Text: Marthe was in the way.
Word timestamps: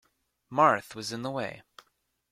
Marthe 0.49 0.95
was 0.95 1.11
in 1.11 1.21
the 1.21 1.29
way. 1.29 1.61